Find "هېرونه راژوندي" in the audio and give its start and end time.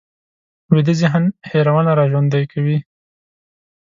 1.51-2.43